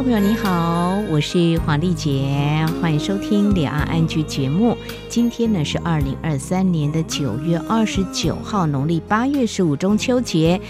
[0.00, 4.76] 朋友你好，我是黄丽杰，欢迎收听两岸安居节目。
[5.08, 10.60] 今天呢是二零二三年的九月二十九号，农历八月十五，中秋节。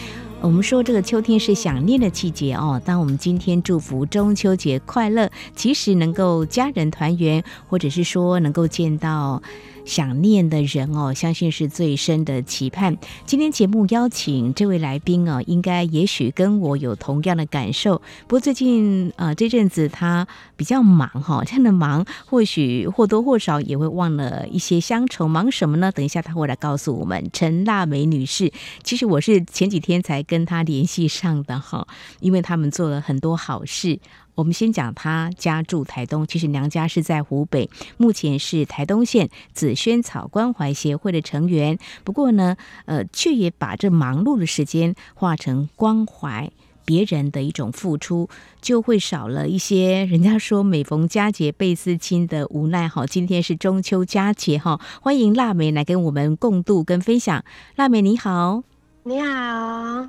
[0.41, 2.83] 我们说这个秋天是想念的季节哦。
[2.85, 9.41] 当我们今天祝福中秋节快乐，其实能够家人团圆，或者是说能够见到。
[9.85, 12.97] 想念的人哦，相信是最深的期盼。
[13.27, 18.01] 今天节目邀请这位来宾哦，应该也许跟我有同样的感受。
[18.27, 25.27] 不过最近呃这阵子他比较忙哈，这样的忙或许或多或少也会忘了一些乡愁。
[25.27, 25.91] 忙什么呢？
[25.91, 27.29] 等一下他会来告诉我们。
[27.33, 31.87] 陈腊梅女士，其实我是前几天才跟她联系上的哈，
[32.21, 33.99] 因为他们做了很多好事。
[34.35, 41.79] 我们先讲他家住台东，其实娘家是在湖北，目前是台东县紫萱草关怀协会的成员。
[42.03, 46.51] 不过呢，呃，却也把这忙碌的时间化成关怀
[46.85, 48.31] 别人的一种付出，
[48.63, 52.89] 就会少了一些人家说每逢佳节倍思亲的无奈。
[52.89, 57.45] 哈，今天是中秋佳节哈，欢迎腊梅来跟我们共度跟分享。
[57.77, 58.63] 腊梅你好，
[59.03, 60.09] 你好。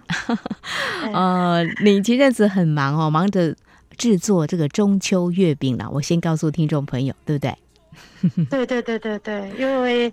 [1.12, 3.56] 呃， 你前阵子很忙哦，忙着。
[3.94, 7.58] 制作这个中秋月饼了，我先告诉听众朋友，对不对？
[8.50, 10.12] 对对对对对，因为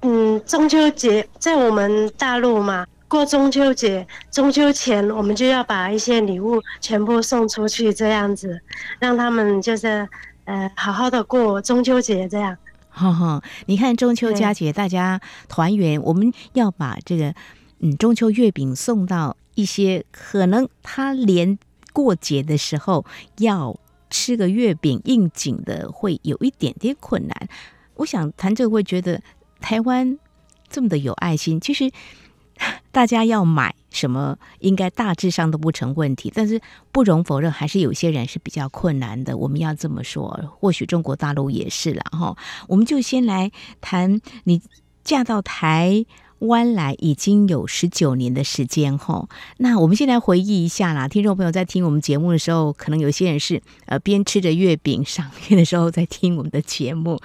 [0.00, 8.58] 嗯，中秋节在我们大陆嘛，过中秋节，中秋前我们就要把一些礼物全部送出去，这样子
[8.98, 10.08] 让他们就是
[10.44, 12.56] 呃好好的过中秋节这样。
[12.88, 17.34] 哈哈，你看中秋佳节，大家团圆，我们要把这个
[17.80, 21.58] 嗯中秋月饼送到一些可能他连。
[21.92, 23.04] 过节的时候
[23.38, 23.78] 要
[24.10, 27.48] 吃个月饼应景的会有一点点困难。
[27.94, 29.20] 我想谈这个会觉得
[29.60, 30.18] 台湾
[30.68, 31.90] 这么的有爱心，其实
[32.92, 36.32] 大家要买什么应该大致上都不成问题。
[36.34, 36.60] 但是
[36.92, 39.36] 不容否认，还是有些人是比较困难的。
[39.36, 40.28] 我们要这么说，
[40.58, 42.36] 或许中国大陆也是了哈。
[42.68, 43.50] 我们就先来
[43.80, 44.60] 谈你
[45.04, 46.04] 嫁到台
[46.40, 51.08] 湾来已经有十九年的时间吼，那我们先来回忆一下啦。
[51.08, 57.20] 听众朋友在听我们节目的时候，可能有些人是呃边吃着月饼赏月的时候在听我们的节目。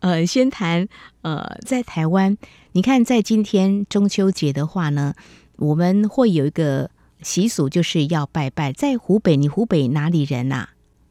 [0.00, 0.86] 呃，先谈
[1.22, 2.36] 呃在台湾，
[2.72, 5.14] 你看在今天中秋节的话呢，
[5.56, 6.90] 我们会有一个
[7.22, 8.72] 习俗，就是要拜拜。
[8.72, 10.68] 在湖北，你湖北哪里人呐、啊？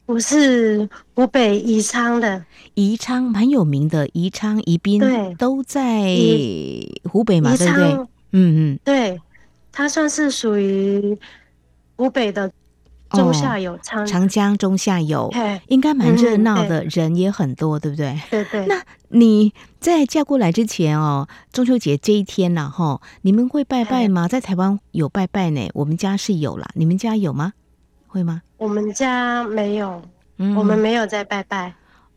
[0.08, 2.42] 我是湖北宜昌的，
[2.72, 6.16] 宜昌蛮有名的，宜昌、宜宾对都在
[7.04, 7.92] 湖北嘛，对不对？
[8.32, 9.20] 嗯嗯，对，
[9.70, 11.14] 它算是属于
[11.96, 12.50] 湖北的
[13.10, 15.30] 中下游，长、哦、长江中下游，
[15.66, 18.18] 应该蛮热闹的，人也很多，对不对？
[18.30, 18.64] 对对。
[18.64, 24.26] 那你在嫁过来之前哦，中秋节这一天呢，哈，你们会拜拜吗？
[24.26, 27.52] 在台湾有拜拜呢，我们家是有啦，你们家有吗？
[28.08, 28.42] 会吗？
[28.56, 30.02] 我们家没有，
[30.38, 31.72] 嗯，我们没有在拜拜。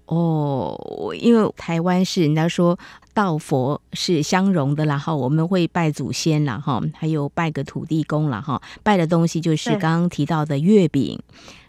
[0.05, 2.77] 哦，因为台湾是人家说
[3.13, 11.17] 道佛是相融的，然后我们会拜祖先了哈，还有拜个土地公了哈，拜的东西就是刚刚提到的月饼，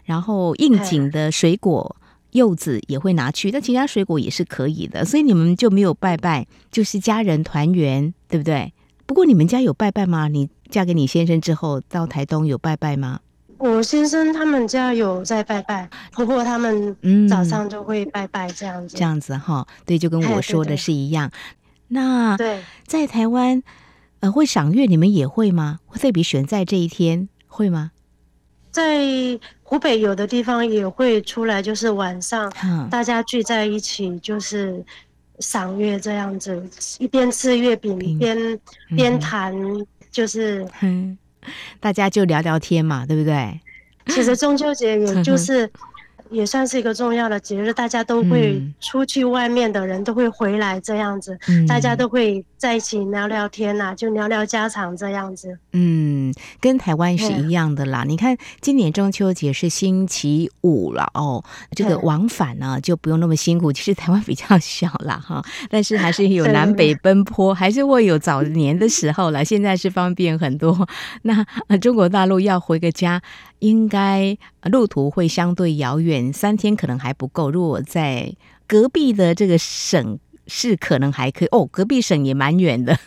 [0.03, 1.95] 然后应景的水果
[2.31, 8.73] 柚子也会拿去，但其他水果也是可以的，所以你们就没有拜拜，就是家人团圆，对不对？
[9.05, 10.27] 不过你们家有拜拜吗？
[10.27, 13.21] 你嫁给你先生之后到台东有拜拜吗？
[13.63, 16.93] 我先生他们家有在拜拜，婆婆他们
[17.29, 21.31] 早上就会拜拜这样子，嗯、这样子哈，对，就跟我说的是一样。
[21.87, 23.63] 那对，在台湾，
[24.19, 25.79] 呃，会赏月，你们也会吗？
[25.85, 27.91] 会特别选在这一天会吗？
[28.69, 28.99] 在
[29.61, 32.51] 湖北有的地方也会出来，就是晚上
[32.91, 34.83] 大家聚在一起，就是
[35.39, 36.61] 赏月这样子，
[36.99, 38.59] 一边吃月饼，一边
[38.93, 39.55] 边谈，
[40.11, 40.67] 就是。
[40.81, 41.17] 嗯
[41.79, 43.59] 大家就聊聊天嘛，对不对？
[44.07, 45.71] 其实中秋节也就是。
[46.33, 55.57] 也算是一个重要的节日，大家都会出去，外面的人都会回来，这样子，嗯、大家都会在一起聊聊天呐、啊，就聊聊家常这样子。
[55.73, 58.03] 嗯，跟台湾是一样的啦。
[58.05, 61.43] 你看，今年中秋节是星期五了哦，
[61.75, 63.71] 这个往返呢就不用那么辛苦。
[63.71, 69.45] 其实台湾比较小啦哈，但是还是有南北奔波，还是会有早年的时候了。
[69.45, 70.87] 现在是方便很多。
[71.21, 71.45] 那
[71.79, 73.21] 中国大陆要回个家。
[73.63, 77.49] 应该路途会相对遥远，三天可能还不够。
[77.49, 78.35] 如果在
[78.67, 81.65] 隔壁的这个省市，可能还可以哦。
[81.71, 82.97] 隔壁省也蛮远的，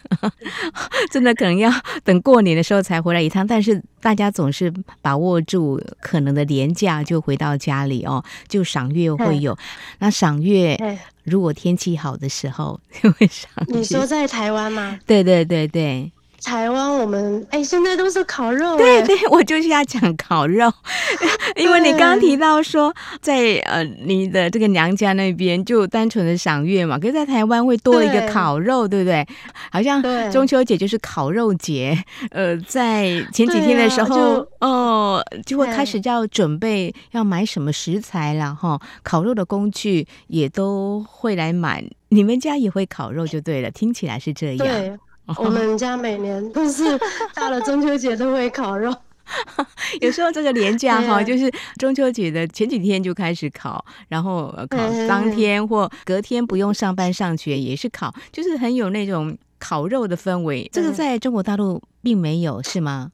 [1.12, 1.70] 真的可能要
[2.02, 3.46] 等过年的时候才回来一趟。
[3.46, 4.72] 但是大家总是
[5.02, 9.54] 把握住可能的年假，就回到家里哦，就赏月会有。
[9.98, 10.78] 那赏月
[11.24, 13.50] 如果天气好的时候 就会赏。
[13.68, 14.98] 你说在台湾吗？
[15.04, 16.10] 对对对对。
[16.44, 18.76] 台湾我们哎，现在都是烤肉。
[18.76, 20.72] 对对， 我就是要讲烤肉，
[21.56, 29.26] 因为你刚刚提到说，在呃你的这个娘家那边就单纯的赏月嘛，可是在台湾会多了一个烤肉，对，对不对？
[29.70, 31.96] 好像中秋节就是烤肉节。
[32.30, 41.84] 呃，在前几天的时候，哦，就会开始就要准备要买什么食材了哈，烤肉的工具也都会来买。
[42.10, 44.58] 你们家也会烤肉就对了，听起来是这样。
[44.58, 44.96] 对。
[45.38, 46.84] 我们家每年都是
[47.34, 48.94] 到了中秋节都会烤肉，
[50.00, 54.78] 有时候这个年假哈，就是中秋节的前几天就开始烤，然后烤
[55.08, 60.70] 当天或隔天不用上班上学也是烤，就是很有那种烤肉的氛围。
[60.72, 63.10] 这个在中国大陆并没有是吗？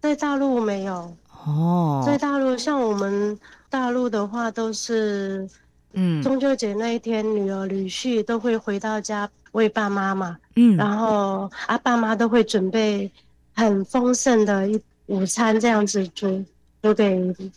[0.00, 1.16] 在大陆没有。
[1.46, 3.38] 哦，在大陆像我们
[3.70, 5.48] 大陆的话都是，
[5.92, 9.28] 嗯，中秋节那一天女儿女婿都会回到家。
[9.52, 13.10] 为爸妈嘛，嗯，然后啊，爸妈都会准备
[13.52, 16.44] 很丰盛的一午餐，这样子煮，
[16.80, 17.16] 煮给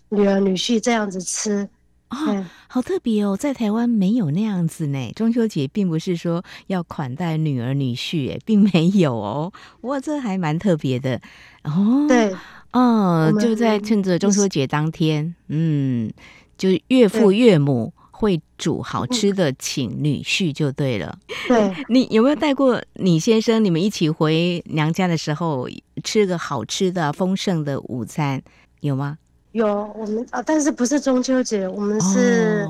[0.09, 1.69] 女儿女婿这样子吃。
[2.09, 5.11] 哦，好特别哦，在台湾没有那样子呢。
[5.15, 9.53] 中秋节并不是说要款待女儿女婿，哎，并没有哦。
[9.81, 11.21] 哇，这还蛮特别的
[11.65, 12.07] 哦。
[12.07, 12.35] 对，
[12.71, 16.11] 哦，就在趁着中秋节当天，嗯，
[16.57, 17.93] 就是岳父岳母。
[18.23, 21.19] 会煮好吃的，请女婿就对了。
[21.45, 23.61] 对， 你有没有带过你先生？
[23.61, 25.67] 你们一起回娘家的时候，
[26.05, 28.41] 吃个好吃的、丰盛的午餐，
[28.79, 29.17] 有吗？
[29.51, 32.65] 有，我们啊，但是不是中秋节，我们是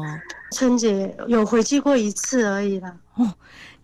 [0.54, 2.98] 春节，哦、有回去过一次而已啦。
[3.14, 3.32] 哦。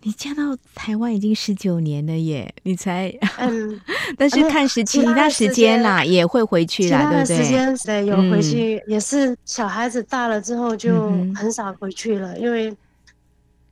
[0.02, 3.80] 你嫁到台湾已经十九年了耶，你才嗯，
[4.16, 7.36] 但是看时期，其他时间啦也会回去啦，对不对？
[7.36, 12.76] 时间对，有回去，嗯、也是小孩子大了之后就很少回去了，嗯、因为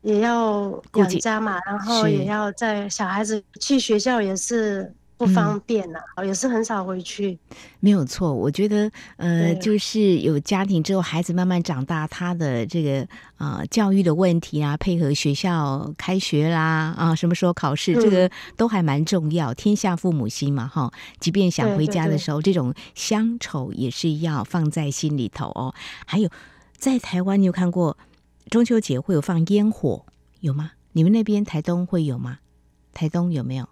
[0.03, 4.93] 也要养家嘛，然后也要在小孩子去学校也是。
[5.19, 7.37] 不方便呐、啊，嗯、也是很少回去。
[7.81, 13.07] 没有错，我觉得，呃，就是有家庭之后，孩子慢慢长大，他的这个
[13.39, 19.53] 呃教育的问题啊，配合学校开学啦，啊，什么时候考试，嗯、这个都还蛮重要。
[19.53, 25.75] 天下父母心嘛，哈，即便想回家的时候，对对对这种乡愁也是要放在心里头哦。
[26.07, 26.31] 还有，
[26.77, 27.99] 在台湾，你有看过
[28.49, 30.07] 中秋节会有放烟火
[30.39, 30.71] 有吗？
[30.93, 32.39] 你们那边台东会有吗？
[32.95, 33.69] 台东有没有？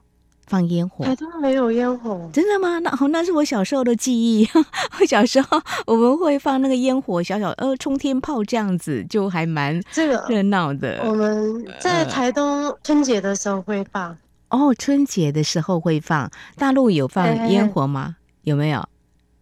[0.47, 2.79] 放烟火，台东没有烟火，真的吗？
[2.79, 4.49] 那好，那是我小时候的记忆。
[5.01, 11.03] 我小时候我们会放那个烟火，小小呃冲天炮这样子，就还蛮这个热闹的。
[11.05, 14.17] 我们在台东春节的时候会放。
[14.49, 16.31] 哦，春节的时候会放。
[16.57, 18.17] 大陆有放烟火吗？
[18.43, 18.89] 有没有？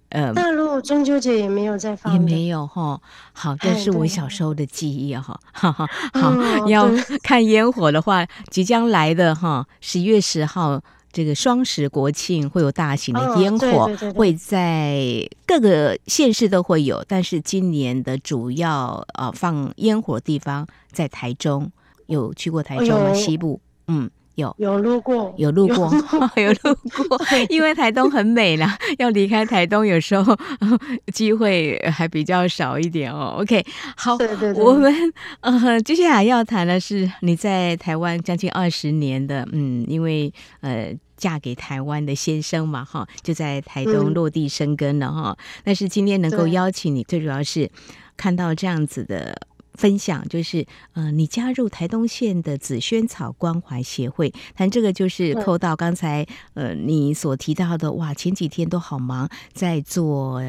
[0.09, 2.99] 呃，大陆中秋节也没有在放，也没有哈。
[3.33, 5.39] 好，这是我小时候的记忆哈。
[5.53, 6.89] 哈哈，好，嗯、要
[7.23, 10.81] 看烟火的话，即将来的哈十一月十号。
[11.15, 15.01] 这个双十国庆会有大型的烟火，会在
[15.47, 21.71] 各个县市都会有，但是今年的主要呃放烟火的地方在台中，
[22.07, 23.15] 有去过台中吗？
[23.15, 24.11] 西部，嗯。
[24.37, 25.89] 有有路过，有路过，
[26.35, 26.75] 有路
[27.09, 30.37] 过，因为台东很美啦，要离开台东有时候
[31.15, 33.37] 机会还比较少一点哦。
[33.39, 33.65] OK，
[33.97, 34.93] 好，对对对，我们
[35.39, 45.37] 呃接下来要谈的是你在台湾将近二十年的，嗯，因为呃嫁给台湾的先生嘛，哈，就在台东落地生根了哈。
[45.39, 47.71] 嗯、但是今天能够邀请你，最主要是
[48.17, 49.49] 看到这样子的。
[49.77, 60.41] 分享就是，呃，你加入台东县的紫萱草关怀协会，谈这个就是扣到刚才，呃，你所提到的，哇，前几天都好忙，在做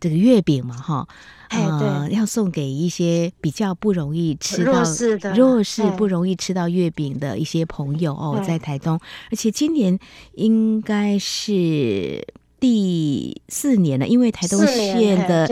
[0.00, 1.06] 这个月饼嘛，哈，
[1.54, 8.98] 呃，要送给一些比较不容易吃到弱势的、弱势不容易吃到月饼的一些朋友哦，在台东，
[9.30, 9.98] 而且今年
[10.34, 12.26] 应该是。
[12.64, 15.46] 第四年了，因为台东县的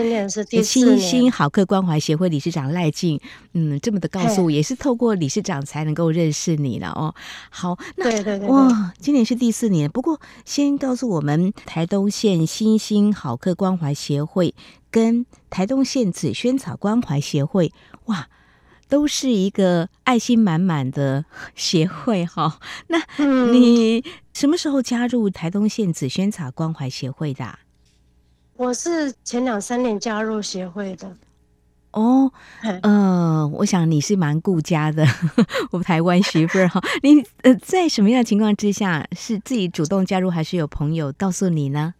[0.62, 3.20] 新兴好客关怀协会理事长赖静，
[3.52, 7.14] 嗯，这么的告诉我，也是透过理事长才能够认识你了哦。
[7.50, 9.90] 好，那对对对，哇，今年是第四年。
[9.90, 14.54] 不过，先告诉我们，台东县新兴好客关怀协会
[14.90, 17.70] 跟台东县紫萱草关怀协会，
[18.06, 18.26] 哇。
[18.92, 22.60] 都是一个爱心满满的协会哈。
[22.88, 22.98] 那
[23.50, 27.58] 你什么时候加入台东县紫萱茶关怀协会的？
[28.54, 31.16] 我是前两三年加入协会的。
[31.92, 32.30] 哦，
[32.82, 35.06] 呃，我想你是蛮顾家的，
[35.72, 36.78] 我们台湾媳妇儿哈。
[37.02, 41.94] 你呃，在什么样的情况之下是自己主动加入，还是有朋友告诉你呢？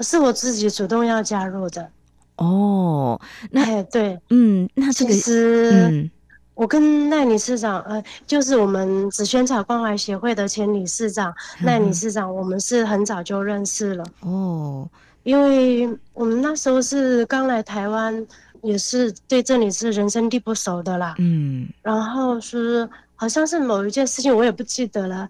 [0.00, 1.92] 是我自己主动要加入的。
[2.34, 3.20] 哦，
[3.52, 6.10] 那对，嗯，那这个是嗯。
[6.54, 11.32] 我跟赖理事长，呃，就是我们紫萱草关怀协会的前理事长
[11.64, 14.04] 赖理事长，我们是很早就认识了。
[14.20, 14.86] 哦，
[15.22, 18.26] 因为我们那时候是刚来台湾，
[18.60, 21.14] 也是对这里是人生地不熟的啦。
[21.18, 25.26] 嗯，然后是好像是某一件事情，我也不记得了，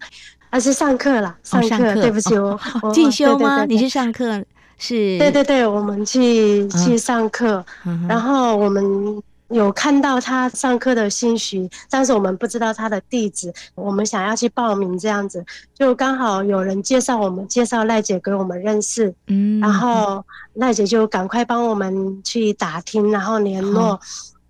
[0.49, 2.59] 还是上课啦，上课，对不起，我
[2.93, 3.63] 进修吗？
[3.63, 4.43] 你是上课？
[4.77, 5.17] 是？
[5.17, 7.65] 对对对，我们去去上课，
[8.09, 9.23] 然后我们。
[9.53, 13.53] 有看到他上课的信息，但是我们不知道他的地址。
[13.75, 19.13] 我们想要去报名，这样子就刚好有人介绍我们，介绍赖姐给我们认识。
[19.27, 23.99] 嗯，然后赖姐就赶快帮我们去打听，然后联络，哦、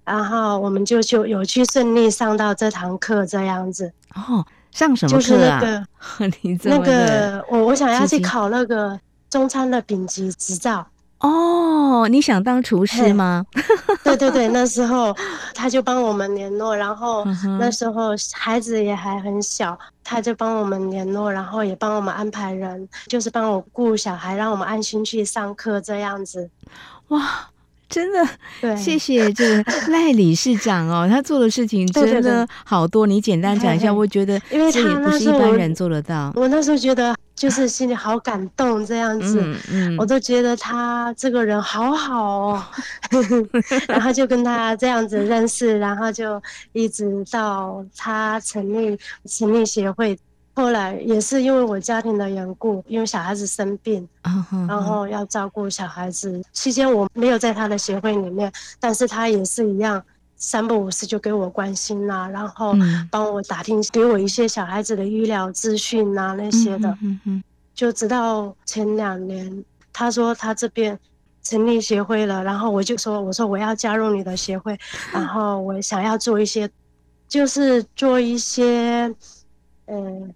[0.06, 3.92] 然后我们就就有去顺利上到这堂课这样子。
[4.16, 5.20] 哦，上什么课啊？
[5.20, 5.86] 就是那个
[6.64, 8.98] 那个，我我想要去考那个
[9.30, 10.88] 中餐的丙级执照。
[11.24, 13.46] 哦，你想当厨师吗？
[14.04, 15.16] 对对对，那时候
[15.54, 17.26] 他就帮我们联络，然后
[17.58, 26.50] 那时候孩子也还很小，他就帮我们联络，然后也帮我们安排人，就是帮我顾小孩，让我们安心去上课这样子。
[27.08, 27.48] 哇！
[27.90, 28.28] 真的，
[28.60, 33.06] 对，谢谢这个 赖理事长哦，他做的事情真的好多。
[33.06, 36.34] 你简单讲一下，我觉得这也不是一般人做得到。
[36.36, 42.64] 我那时候觉得就是心里好感动，这样子，嗯嗯，我都觉得他这个人好好哦。
[43.86, 50.18] 然后就跟他这样子认识，然后就一直到他成立成立协会。
[50.56, 54.68] 后来也是因为我家庭的缘故，因为小孩子生病，uh huh.
[54.70, 56.42] 然后要照顾小孩子。
[56.54, 60.02] 期间我没有在他的协会里面，但是他也是一样，
[60.46, 62.76] 三不五时就给我关心呐、啊，然后
[63.10, 66.90] 帮我打听，给我一些小孩子的医疗资讯啊那些的。
[67.02, 71.00] 嗯嗯就直到前两年，他说他这边
[71.42, 74.78] 成立协会了，然后我就说，我说我要加入你的协会，
[75.14, 76.70] 然后我想要做一些，
[77.28, 79.10] 就是做一些，
[79.86, 80.34] 嗯。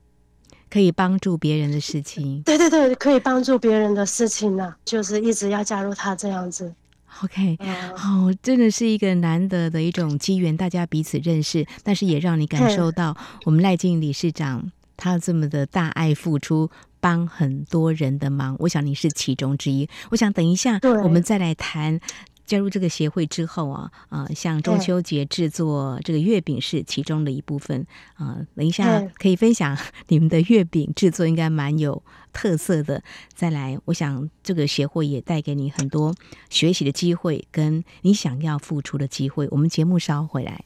[0.70, 6.74] 可以帮助别人的事情，对对对，可以帮助别人的事情呢、啊，就是一直要加入他这样子。
[7.24, 7.58] OK，
[7.96, 16.70] 好、真的是一个难得的一种机缘，大家彼此认识，但是也让你感受到我们赖静理事长他这么的大爱付出，
[17.00, 18.56] 帮很多人的忙。
[18.60, 19.90] 我想你是其中之一。
[20.12, 22.00] 我想等一下我们再来谈。
[22.48, 27.86] 加入这个协会之后啊，啊、呃，像中秋节制作这个月饼是其中的一部分
[28.16, 28.48] 啊、呃。
[28.56, 29.78] 等一下可以分享
[30.08, 32.02] 你们的月饼制作，应该蛮有
[32.32, 33.04] 特色的。
[33.36, 36.16] 再来，我想这个协会也带给你很多
[36.50, 39.48] 学习的机会，跟你想要付出的机会。
[39.52, 40.64] 我们节目稍后回来。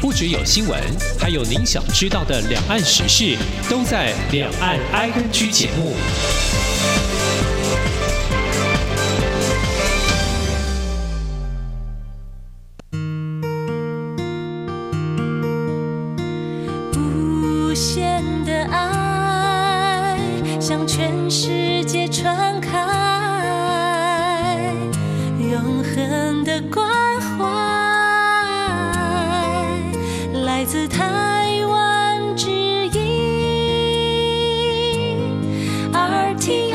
[0.00, 0.78] 不只有新闻，
[1.18, 3.38] 还有您想知道的两岸时事，
[3.70, 5.94] 都在《两岸 ING》节目。
[21.04, 22.72] 全世界传开，
[25.38, 26.88] 永恒的关
[27.20, 27.44] 怀
[30.32, 32.50] 来自台湾之
[32.88, 33.02] 音
[35.92, 36.72] RTI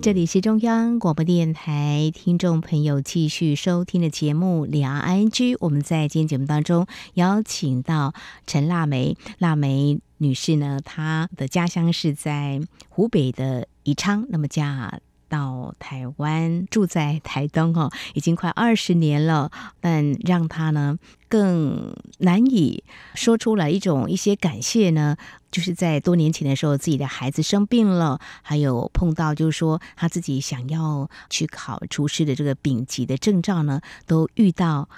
[0.00, 5.30] 这里是中央广播电台听众朋友继续收听的节目《两岸 ING》。
[5.60, 8.14] 我们在今天节目当中邀请到
[8.46, 19.50] 陈腊梅，腊梅女士呢，她的家乡是在湖北的宜昌，那么家到台湾，住在台东哦，已经快二十年了。
[19.80, 20.98] 但让他呢
[21.28, 25.16] 更难以说出来一种一些感谢呢，
[25.50, 34.88] 就是在多年前的时候，自己的孩子生病了，还有碰到就是说他自己想要去考厨师的这个丙级的证照呢，都遇到。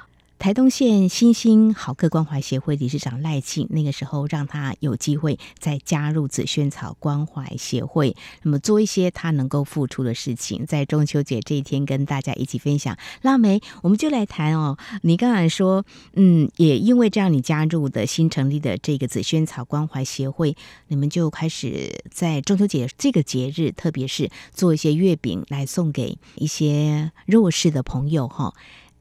[0.44, 12.94] 台东县新兴好客关怀协会理事长赖庆，那个时候让他有机会再加入紫萱草关怀协会，那么做一些他能够付出的事情，在中秋节这一天跟大家一起分享。
[13.22, 20.54] 腊梅，我们就来谈哦，你刚才说，嗯，也因为这样，你加入的新成立的这个紫萱草关怀协会，
[20.88, 28.52] 你们就开始在中秋节这个节日，特别是做一些月饼来送给一些弱势的朋友哈。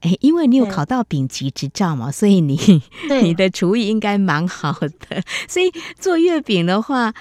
[0.04, 2.82] 哎，因为你有考到丙级执照嘛，所以你
[3.22, 5.22] 你的厨艺应该蛮好的。
[5.48, 7.14] 所以做月饼的话，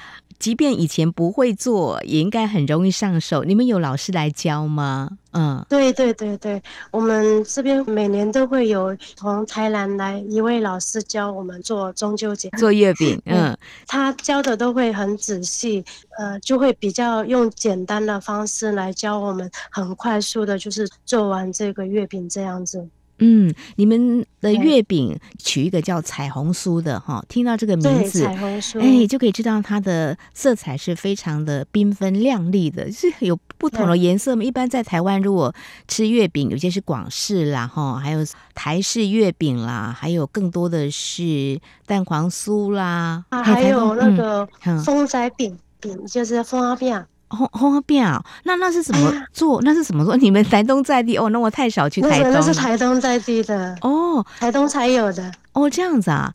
[0.43, 3.45] 即便以前不会做，也应该很容易上手。
[3.45, 5.09] 你们有老师来教吗？
[5.31, 13.17] 嗯，对对对对，我们这边每年都会有从台南来一位老师教我们做中秋节做月饼。
[13.23, 13.57] 嗯，
[13.88, 15.81] 他教的都会很仔细，
[16.19, 22.85] 呃，就会比较用简单的方式来教我们，很快速的，就是做完这个月饼这样子。
[23.25, 34.44] 嗯，你们的月饼取一个叫彩虹酥的哈，听到这个名字，彩虹酥，哎，就可以知道它的色彩是非常的缤纷亮丽的， 是有不同的颜色嘛？
[34.44, 35.56] 一般在台湾，如果
[35.88, 38.20] 吃月饼，有些是广式啦，哈，还有
[38.53, 44.46] 台式月饼啦，还有更多的是蛋黄酥啦，啊，还有那个
[44.84, 47.06] 风仔饼饼，就是风花饼。
[47.35, 49.61] 红红饼啊，那那是怎么做？
[49.63, 50.15] 那是怎么做？
[50.17, 51.29] 你们台东在地哦？
[51.29, 52.31] 那我太少去台东。
[52.31, 56.33] 那是台东在地的哦，台东才有的哦，这样子啊，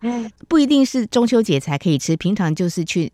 [0.48, 3.12] 不一定是中秋节才可以吃，平常就是去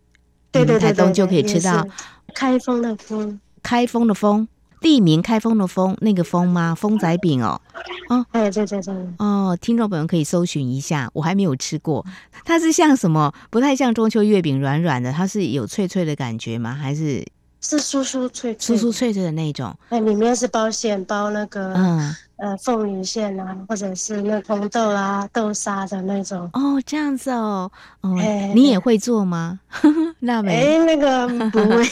[0.50, 1.86] 对对台东就可以吃到。
[2.34, 4.48] 开封的风，开封的风，
[4.80, 6.74] 地名开封的封，那个封吗？
[6.74, 7.60] 风仔饼哦，
[8.08, 12.04] 哦，哎，对对对，哦，听众朋友可以搜寻一下，我还没有吃过，
[12.44, 13.32] 它是像什么？
[13.50, 16.74] 不太像中秋月饼软软的，它是有脆脆的感觉吗？
[16.74, 17.24] 还是？
[17.66, 19.74] 是酥酥脆脆，酥酥脆脆的那种。
[19.88, 26.50] 那里面是包馅，包那个嗯呃凤梨馅啊，或者是那红豆啊豆沙的那种。
[26.52, 27.70] 哦，这样子哦，
[28.02, 29.60] 哦，欸、你也会做吗？
[30.20, 30.54] 那没？
[30.54, 31.82] 哎、欸，那个 不会。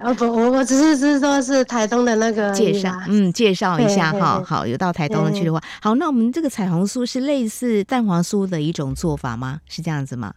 [0.00, 4.42] 哦不，我我只是是说是台东的那个介绍，嗯，介绍一下哈。
[4.42, 9.60] 好，有到台东去的话，好，那我们这个彩虹酥是类似蛋黄酥的一种做法吗？
[9.68, 10.32] 是这样子吗？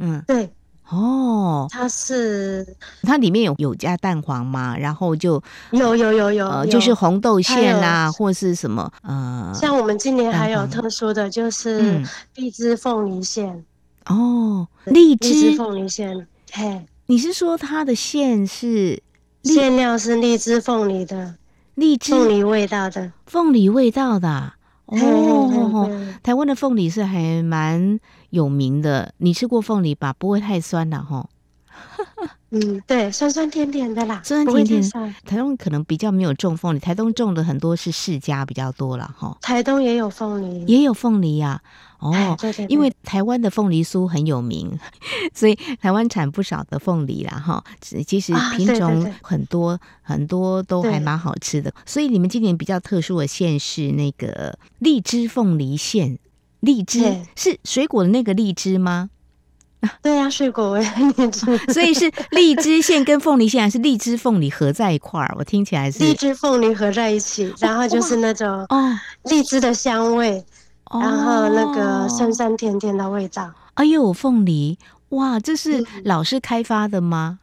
[0.00, 0.50] 嗯，对。
[0.88, 4.76] 哦，它是它里面有有加蛋黄吗？
[4.76, 12.02] 然后就有有有有，呃，就是红豆馅啊，或是什么呃，像我们今年还有特殊的就是
[12.34, 13.64] 荔枝凤梨馅
[14.06, 19.02] 哦，荔枝凤梨馅，嘿，你是说它的馅是
[19.42, 21.36] 馅料是荔枝凤梨的，
[21.74, 24.52] 荔枝凤梨味道的，凤梨味道的。
[24.86, 25.90] 哦，
[26.22, 27.98] 台湾的凤梨是还蛮
[28.30, 30.12] 有名的，你吃过凤梨吧？
[30.12, 31.28] 不会太酸了哈。
[32.54, 35.14] 嗯，对，酸酸甜甜的啦，酸酸甜甜。
[35.24, 39.36] 台东可能比较没有种凤梨，台东种的很多是释迦比较多了哈。
[39.42, 41.60] 台东也有凤梨，也有凤梨呀。
[41.98, 44.78] 哦，对对对，因为台湾的凤梨酥很有名，
[45.34, 47.64] 所以台湾产不少的凤梨啦哈。
[47.80, 51.72] 其实品种很多，很多都还蛮好吃的。
[51.84, 56.18] 所以你们今年比较特殊的县是那个荔枝凤梨县，
[56.60, 57.00] 荔枝
[57.34, 59.10] 是水果的那个荔枝吗？
[60.02, 60.80] 对呀、啊，水果味
[61.16, 65.34] 荔枝，所以是荔枝馅跟凤梨馅，还是荔枝凤梨合在一块儿？
[65.38, 70.44] 我听起来是荔枝凤梨合在一起，然后就是那种哦，荔枝的香味。
[70.92, 74.78] 然后那个酸酸甜甜的味道，哎呦，凤梨
[75.14, 77.38] 哇，这是老师开发的吗？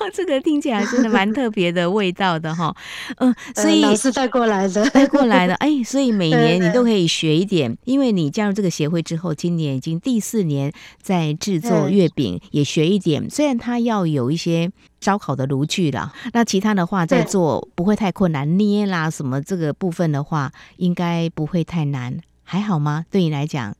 [0.00, 2.74] 嗯、 这个听起来真的蛮特别的味道的哈。
[3.16, 5.54] 嗯，所以、呃、老师带过来的，带过来的。
[5.62, 13.28] 哎，所以每年你都可以学一点，因为你加入这个协会之后，今年已经第四年在制作月饼，也学一点。
[13.30, 22.18] 虽然它要有一些烧烤的炉具了，那其他的话在做不会太困难，捏啦什么这个部分的话，应该不会太难。
[22.44, 23.06] 还好吗？
[23.10, 23.74] 对你来讲，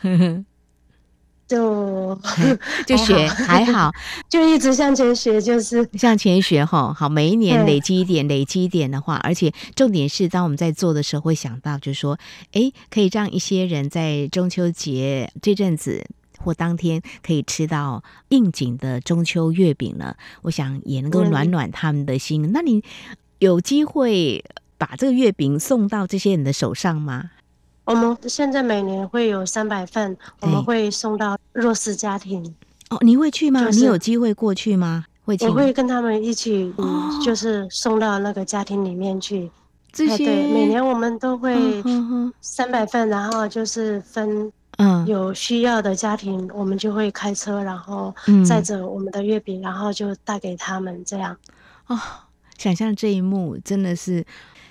[1.46, 2.18] 就
[2.86, 3.92] 就学 还好，
[4.28, 6.92] 就一直向前学，就是向前学哈。
[6.92, 12.18] 好，每一年累积一点，累积一点的话，而且重点是，当我们在做的时候，会想到就是说，
[12.52, 16.04] 哎，可以让一些人在中秋节这阵子
[16.38, 20.14] 或当天可以吃到应景的中秋月饼呢。
[20.42, 22.44] 我想也能够暖暖他们的心。
[22.44, 22.82] 嗯、那你
[23.38, 24.44] 有机会
[24.78, 27.30] 把这个月饼送到这些人的手上吗？
[27.86, 32.54] 我们现在每年会有三百份，我们会送到弱势家庭。
[32.90, 33.60] 哦，你会去吗？
[33.64, 35.04] 就是、你有机会过去吗？
[35.24, 39.50] 会，我会跟他们一起，嗯，就是送到那个家庭里面去。
[39.92, 41.56] 这些对，每年我们都会
[42.40, 48.12] 三百份，然后就是分，嗯，有需要的家庭，我们就会开车，然后
[48.44, 51.36] 载着我们的月饼，然后就带给他们这样。
[51.86, 51.96] 哦，
[52.58, 54.26] 想象这一幕真的是。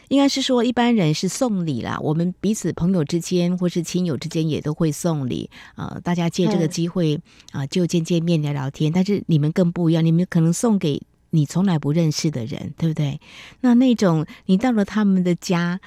[0.09, 7.15] 应该是说，一般人是送礼啦，我们彼此朋友之间或是亲友之间也都会送礼，呃，大家借这个机会
[7.51, 8.91] 啊、呃，就见见面聊聊天。
[8.91, 13.19] 但是你们更不一样，你们可能送给你从来不认识的人，对不对？
[13.61, 15.79] 那那种你到了他们的家，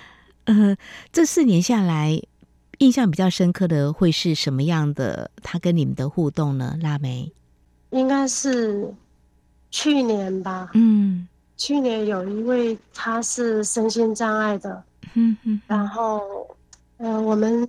[0.45, 0.77] 呃，
[1.13, 2.21] 这四年下来，
[2.79, 5.31] 印象比较深刻的会是什么样的？
[5.43, 6.77] 他跟你们的互动呢？
[6.83, 7.33] 腊梅，
[7.91, 8.93] 应该是
[9.71, 11.29] 去年吧，嗯。
[11.59, 14.83] 去年有一位他是身心障碍的，
[15.15, 16.23] 嗯嗯，然后，
[16.99, 17.69] 呃，我们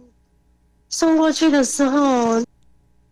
[0.90, 2.42] 送过去的时候，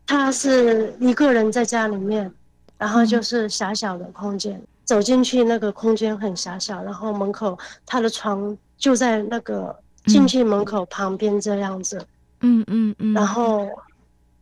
[0.06, 2.32] 他是一个人在家里面，
[2.78, 12.00] 然后就是狭小的空间，嗯、走进去那个空间很狭小，然后门口他的床就在那个进去门口旁边这样子，
[12.42, 13.68] 嗯嗯嗯，然后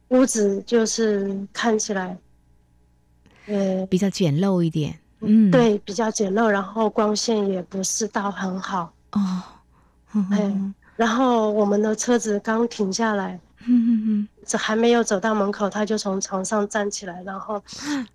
[0.09, 2.17] 屋子就是看起来，
[3.47, 4.99] 呃，比较简陋一点。
[5.21, 8.93] 嗯，对，比较简陋，然后光线也不是到很好。
[9.11, 9.43] 哦。
[10.13, 17.61] 嗯，然后我们的车子刚停下来，嗯嗯嗯，这还没有走到门口，他就从床上站起来，然后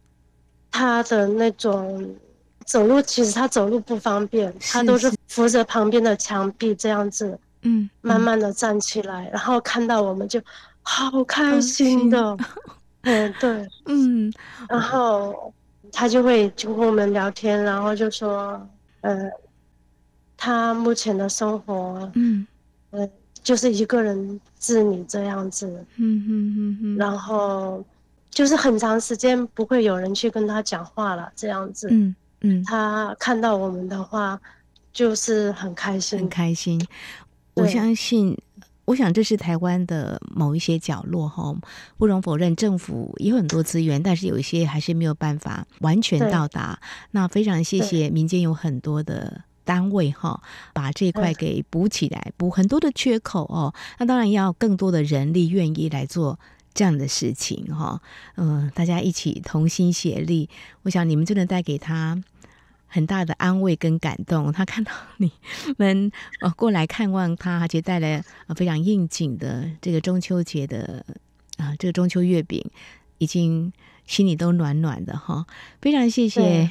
[0.72, 2.14] 他的那种
[2.64, 10.40] 走路，其实他走路不方便，他都是扶着旁边的墙壁这样子，嗯，慢慢的站起来，然后看到我们就
[10.80, 12.34] 好开心的，
[13.02, 14.32] 嗯，对，嗯，
[14.70, 15.52] 然后。
[15.92, 18.60] 他就会就跟我们聊天，然后就说，
[19.02, 19.30] 呃，
[20.36, 22.46] 他目前的生活，嗯，
[22.90, 23.08] 呃，
[23.42, 27.84] 就是一个人自理这样子，嗯嗯嗯嗯，然后
[28.30, 34.40] 就是很长时间不会有人去跟他讲话了，这样子，嗯嗯，他看到我们的话，
[34.92, 36.80] 就是很开心，很开心，
[37.54, 38.36] 我相信。
[38.90, 41.54] 我想这是台湾的某一些角落哈，
[41.96, 46.80] 不容否认，政府也有很多资源，但是有一些还是没有办法完全到达。
[47.12, 53.72] 那非常谢谢民间有很多的单位哈，把这一块给补起来，补很多的缺口哦。
[53.98, 56.40] 那当然要更多的人力愿意来做
[56.74, 58.02] 这样的事情哈，
[58.34, 60.48] 嗯，大家一起同心协力，
[60.82, 62.20] 我想你们就能带给他。
[62.92, 65.30] 很大的安慰跟感动，他看到你
[65.78, 68.22] 们呃过来看望他，而且带来
[68.56, 71.04] 非常应景的这个中秋节的
[71.56, 72.68] 啊，这个中秋月饼，
[73.18, 73.72] 已经
[74.06, 75.46] 心里都暖暖的哈。
[75.80, 76.68] 非常谢谢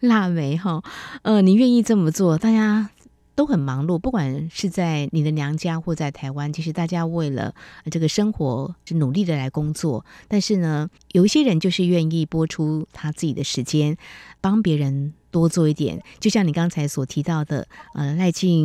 [0.00, 0.82] 腊梅哈，
[1.22, 2.90] 呃，你愿意这么做，大家
[3.36, 7.54] 都很忙碌，不管是在你的娘家或在台湾，其实大家为了
[7.92, 13.96] 这个生活是努力的来工作，但是呢，有一些人就是愿意播出他自己的时间
[14.40, 15.14] 帮别人。
[15.34, 18.64] 多做一点，就像你刚才所提到的，呃，赖静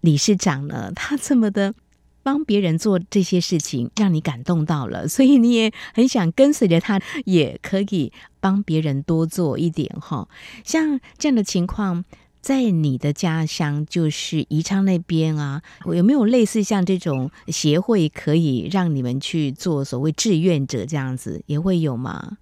[0.00, 1.74] 理事长呢，他这么的
[2.22, 8.10] 帮别人做这些事情，让你感动到了， 所以你也很想跟随着他，也可以
[8.40, 10.26] 帮别人多做一点哈。
[10.64, 12.02] 像这样的情况，
[12.40, 22.38] 在你的家乡，就是宜昌那边啊，有没有类似像这种协会，可以让你们去做所谓志愿者这样子，也会有吗？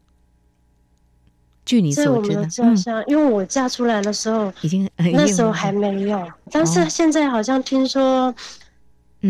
[1.68, 8.34] 据你所知的，家乡、嗯，因为我嫁出来的时候已经那时候还没有，但是现在好像听说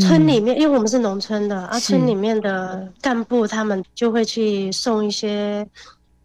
[0.00, 5.66] 村里面，嗯、因为我们是农村的啊，村里面的干部他们就会去送一些，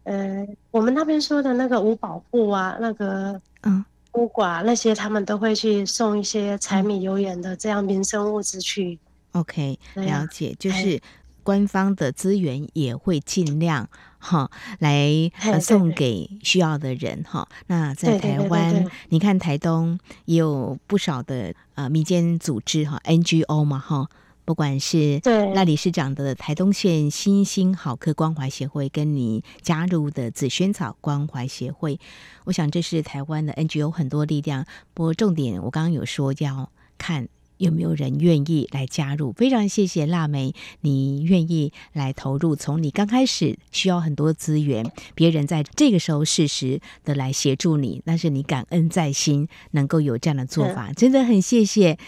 [0.04, 8.96] 呃，我们那边说的那个五保户啊，那个嗯，孤寡那些，他们都会去送一些柴米油盐的这样民生物资去。
[9.32, 11.00] OK，了解，就是。
[11.44, 15.30] 官方的资源也会尽量哈来
[15.60, 17.46] 送给需要的人哈。
[17.68, 24.08] 那在台湾，你看台东也有不少的呃民间组织哈 NGO 嘛哈，
[24.44, 25.20] 不管是
[25.54, 32.00] 赖理事长的台东县新兴好客关怀协会，跟你加入的紫萱草关怀协会，
[32.44, 34.64] 我想这是台湾的 NGO 很多力量。
[34.94, 37.28] 不过重点我刚刚有说要看。
[37.58, 39.32] 有没有人愿意来加入？
[39.32, 42.56] 非常谢谢腊梅，你愿意来投入。
[42.56, 51.98] 从你刚开始需要很多资源，别人在这个时候适时的来协助你，但是你感恩在心，能够有这样的做法，真的很谢谢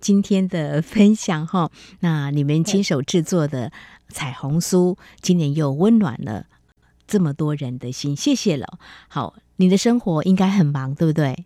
[0.00, 1.70] 今天的分享哈。
[2.00, 3.70] 那你们亲手制作的
[4.08, 6.46] 彩虹酥，今年又温暖了
[7.06, 8.78] 这么多人的心，谢谢了。
[9.08, 11.44] 好，你的生活应该很忙，对不对？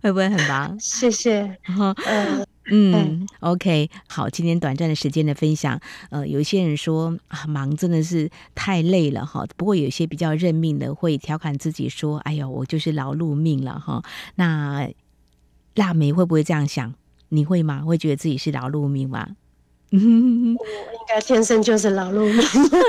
[0.02, 0.76] 会不会很忙？
[0.80, 1.58] 谢谢。
[2.06, 9.44] 嗯嗯，OK，好，今天短暂的时间的分享，呃，有一些人说啊，忙真的是太累了哈。
[9.56, 14.02] 不过有些比较认命的会调侃自己说：“哎呦，我就是劳碌命了哈。”
[14.36, 14.88] 那
[15.74, 16.94] 腊梅会不会这样想？
[17.30, 17.82] 你会吗？
[17.82, 19.26] 会觉得自己是劳碌命吗？
[19.92, 22.36] 嗯，我应该天生就是劳碌命。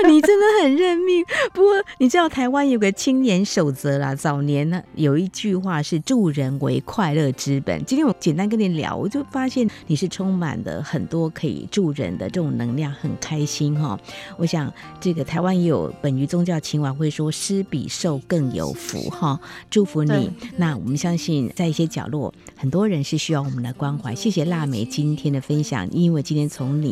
[0.08, 1.24] 你真的很认命。
[1.52, 7.82] 不过你知道台湾有个青年守则啦，早年呢有一句话是“助人为快乐之本”。
[7.86, 13.98] 今天我简单跟你聊，我就发现你是充满了很多可以助人的这种能量，很开心哈。
[14.36, 20.30] 我想这个台湾也有本于宗教情怀会说“施比受更有福”哈，祝福你。
[20.56, 24.14] 那我们相信在一些角落，很多人是需要我们的关怀。
[24.14, 26.91] 谢谢腊梅今天的分享，因为今天从你。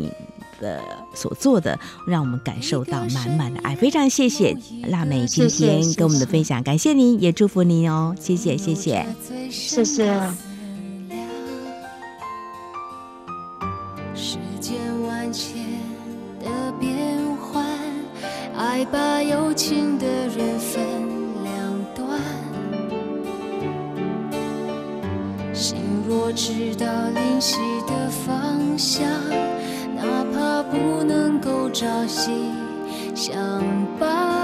[0.59, 0.81] 的
[1.13, 4.55] 所做的，让我们感受到满满的爱，非常谢谢
[4.87, 9.05] 辣妹今天跟我们的分享，感谢您，也祝福您哦，谢谢谢谢，
[9.49, 10.11] 谢谢。
[18.57, 20.81] 爱把有情的人分
[21.43, 22.19] 两端，
[25.53, 29.09] 心若知道灵犀的方向。
[30.71, 32.31] 不能够朝夕
[33.13, 33.61] 相
[33.99, 34.40] 伴。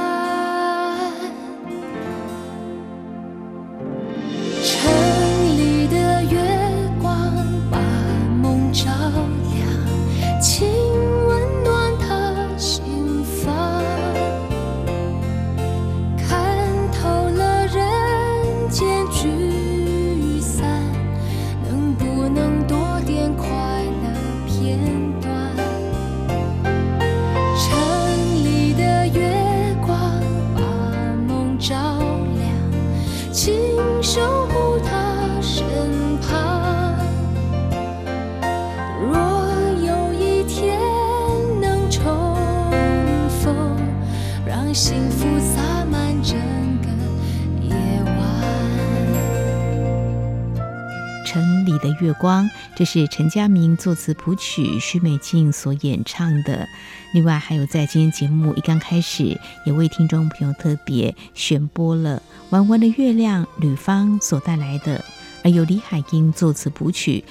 [51.80, 56.68] 的月光，这是陈家明作词谱曲，许美静所演唱的。
[57.14, 65.04] 另外，还有在今天节目一刚开始，也为听众朋友特别选播了《弯弯的月亮》，吕方所带来的，
[65.44, 67.24] 而由李海英作词谱曲，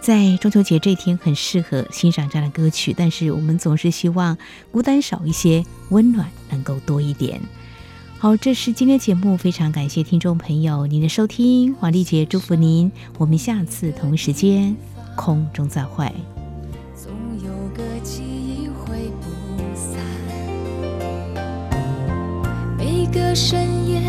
[0.00, 2.94] 在中秋节这一天很适合欣赏这样的歌曲。
[2.96, 4.36] 但是，我们总是希望
[4.70, 7.40] 孤单少一些，温暖能够多一点。
[8.18, 14.74] 好，这是今天节目，非常感谢听众朋友您的收听，黄丽姐祝福您，我们下次同一时间
[15.14, 16.10] 空中再会。
[16.94, 17.12] 总
[17.44, 19.28] 有个记忆会不
[19.74, 20.00] 散，
[22.78, 24.00] 每个深夜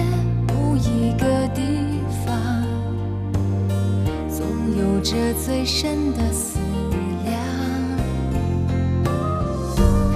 [0.47, 1.61] 某一个地
[2.25, 2.33] 方，
[4.29, 6.57] 总有着最深的思
[7.25, 7.35] 量，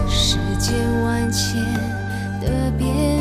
[0.10, 1.62] 世间万千
[2.40, 3.21] 的变。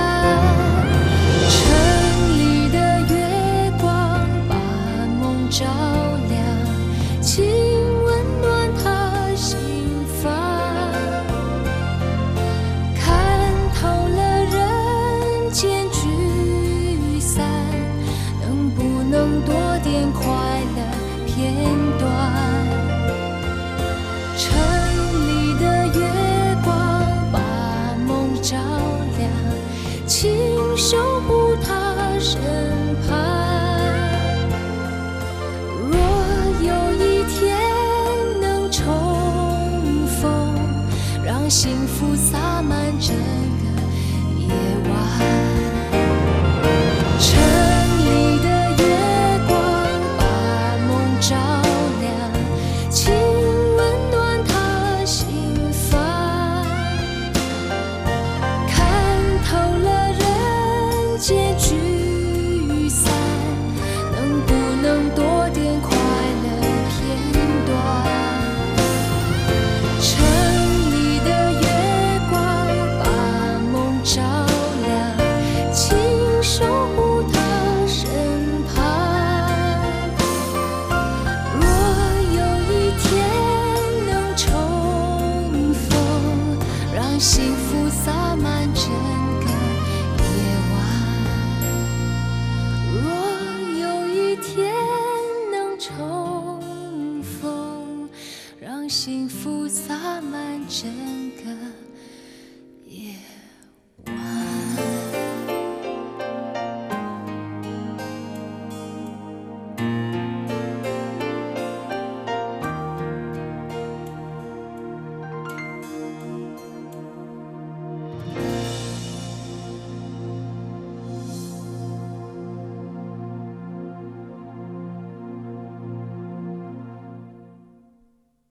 [19.45, 20.50] 多点快乐。